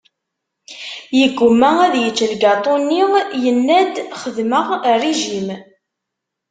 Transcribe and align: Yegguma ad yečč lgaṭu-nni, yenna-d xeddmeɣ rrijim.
Yegguma 1.17 1.69
ad 1.85 1.93
yečč 2.03 2.19
lgaṭu-nni, 2.31 3.03
yenna-d 3.43 3.95
xeddmeɣ 4.21 4.67
rrijim. 4.93 5.49